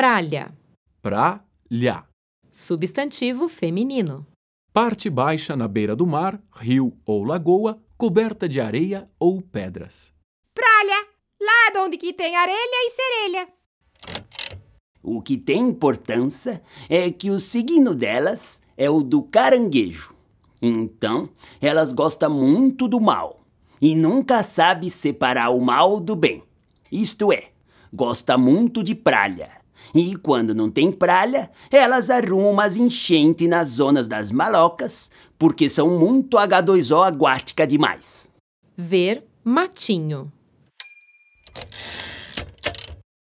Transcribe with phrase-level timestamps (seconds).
[0.00, 0.50] Pralha.
[1.02, 2.04] Pralha.
[2.50, 4.26] Substantivo feminino.
[4.72, 10.10] Parte baixa na beira do mar, rio ou lagoa, coberta de areia ou pedras.
[10.54, 11.06] Pralha,
[11.38, 13.48] lá onde que tem areia e serelha.
[15.02, 20.14] O que tem importância é que o signo delas é o do caranguejo.
[20.62, 21.28] Então,
[21.60, 23.44] elas gostam muito do mal
[23.78, 26.42] e nunca sabe separar o mal do bem.
[26.90, 27.50] Isto é,
[27.92, 29.60] gosta muito de pralha.
[29.94, 35.98] E quando não tem pralha, elas arrumam umas enchentes nas zonas das malocas, porque são
[35.98, 38.30] muito H2O aquática demais.
[38.76, 40.30] Ver matinho.